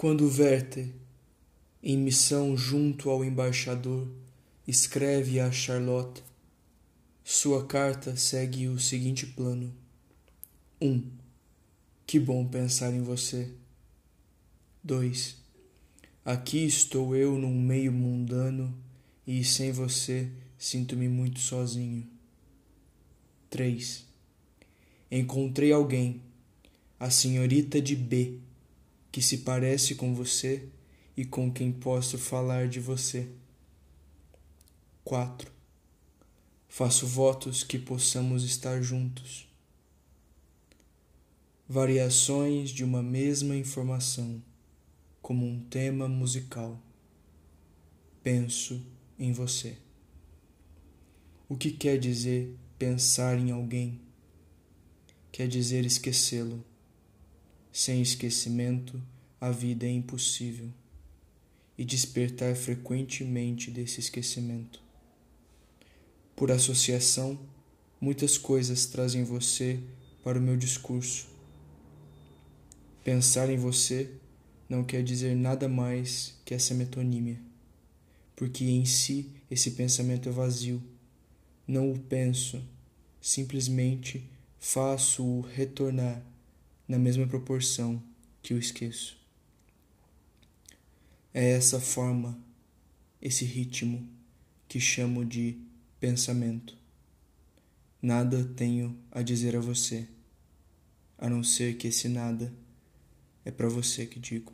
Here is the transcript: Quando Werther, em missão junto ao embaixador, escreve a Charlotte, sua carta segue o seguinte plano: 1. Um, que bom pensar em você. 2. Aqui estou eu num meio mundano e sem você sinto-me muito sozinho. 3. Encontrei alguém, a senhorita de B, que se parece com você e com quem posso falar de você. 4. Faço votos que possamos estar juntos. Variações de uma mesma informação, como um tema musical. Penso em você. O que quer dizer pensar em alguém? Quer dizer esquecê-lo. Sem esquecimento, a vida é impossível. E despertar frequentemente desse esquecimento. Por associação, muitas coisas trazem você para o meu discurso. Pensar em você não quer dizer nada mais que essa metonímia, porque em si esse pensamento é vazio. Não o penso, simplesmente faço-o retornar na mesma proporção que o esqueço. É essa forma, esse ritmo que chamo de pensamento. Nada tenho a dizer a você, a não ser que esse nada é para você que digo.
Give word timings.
Quando 0.00 0.34
Werther, 0.34 0.88
em 1.82 1.98
missão 1.98 2.56
junto 2.56 3.10
ao 3.10 3.22
embaixador, 3.22 4.08
escreve 4.66 5.38
a 5.38 5.52
Charlotte, 5.52 6.22
sua 7.22 7.66
carta 7.66 8.16
segue 8.16 8.66
o 8.66 8.78
seguinte 8.78 9.26
plano: 9.26 9.70
1. 10.80 10.88
Um, 10.88 11.02
que 12.06 12.18
bom 12.18 12.46
pensar 12.46 12.94
em 12.94 13.02
você. 13.02 13.52
2. 14.82 15.36
Aqui 16.24 16.64
estou 16.64 17.14
eu 17.14 17.36
num 17.36 17.60
meio 17.60 17.92
mundano 17.92 18.74
e 19.26 19.44
sem 19.44 19.70
você 19.70 20.32
sinto-me 20.56 21.10
muito 21.10 21.40
sozinho. 21.40 22.08
3. 23.50 24.06
Encontrei 25.10 25.72
alguém, 25.72 26.22
a 26.98 27.10
senhorita 27.10 27.82
de 27.82 27.94
B, 27.94 28.40
que 29.10 29.20
se 29.20 29.38
parece 29.38 29.94
com 29.94 30.14
você 30.14 30.68
e 31.16 31.24
com 31.24 31.52
quem 31.52 31.72
posso 31.72 32.16
falar 32.16 32.68
de 32.68 32.80
você. 32.80 33.28
4. 35.04 35.50
Faço 36.68 37.06
votos 37.06 37.64
que 37.64 37.78
possamos 37.78 38.44
estar 38.44 38.80
juntos. 38.80 39.48
Variações 41.68 42.70
de 42.70 42.84
uma 42.84 43.02
mesma 43.02 43.56
informação, 43.56 44.42
como 45.20 45.46
um 45.46 45.60
tema 45.60 46.08
musical. 46.08 46.80
Penso 48.22 48.84
em 49.18 49.32
você. 49.32 49.76
O 51.48 51.56
que 51.56 51.72
quer 51.72 51.98
dizer 51.98 52.56
pensar 52.78 53.38
em 53.38 53.50
alguém? 53.50 54.00
Quer 55.32 55.48
dizer 55.48 55.84
esquecê-lo. 55.84 56.64
Sem 57.72 58.02
esquecimento, 58.02 59.00
a 59.40 59.50
vida 59.50 59.86
é 59.86 59.90
impossível. 59.90 60.68
E 61.78 61.84
despertar 61.84 62.54
frequentemente 62.56 63.70
desse 63.70 64.00
esquecimento. 64.00 64.82
Por 66.36 66.50
associação, 66.50 67.38
muitas 68.00 68.36
coisas 68.36 68.86
trazem 68.86 69.24
você 69.24 69.80
para 70.22 70.38
o 70.38 70.42
meu 70.42 70.56
discurso. 70.56 71.28
Pensar 73.02 73.48
em 73.48 73.56
você 73.56 74.10
não 74.68 74.84
quer 74.84 75.02
dizer 75.02 75.34
nada 75.34 75.68
mais 75.68 76.34
que 76.44 76.54
essa 76.54 76.74
metonímia, 76.74 77.40
porque 78.36 78.64
em 78.64 78.84
si 78.84 79.32
esse 79.50 79.72
pensamento 79.72 80.28
é 80.28 80.32
vazio. 80.32 80.82
Não 81.66 81.90
o 81.90 81.98
penso, 81.98 82.62
simplesmente 83.20 84.28
faço-o 84.58 85.40
retornar 85.40 86.22
na 86.90 86.98
mesma 86.98 87.24
proporção 87.24 88.02
que 88.42 88.52
o 88.52 88.58
esqueço. 88.58 89.16
É 91.32 91.50
essa 91.52 91.78
forma, 91.78 92.36
esse 93.22 93.44
ritmo 93.44 94.08
que 94.66 94.80
chamo 94.80 95.24
de 95.24 95.56
pensamento. 96.00 96.76
Nada 98.02 98.42
tenho 98.56 98.98
a 99.08 99.22
dizer 99.22 99.54
a 99.54 99.60
você, 99.60 100.08
a 101.16 101.30
não 101.30 101.44
ser 101.44 101.76
que 101.76 101.86
esse 101.86 102.08
nada 102.08 102.52
é 103.44 103.52
para 103.52 103.68
você 103.68 104.04
que 104.04 104.18
digo. 104.18 104.52